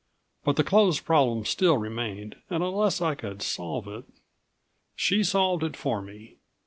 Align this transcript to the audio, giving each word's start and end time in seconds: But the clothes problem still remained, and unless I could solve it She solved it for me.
But 0.43 0.55
the 0.55 0.63
clothes 0.63 0.99
problem 0.99 1.45
still 1.45 1.77
remained, 1.77 2.35
and 2.49 2.63
unless 2.63 3.01
I 3.03 3.13
could 3.13 3.43
solve 3.43 3.87
it 3.87 4.05
She 4.95 5.23
solved 5.23 5.63
it 5.63 5.77
for 5.77 6.01
me. 6.01 6.37